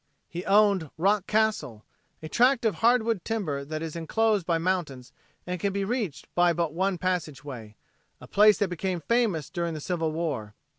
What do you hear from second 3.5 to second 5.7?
that is enclosed by mountains and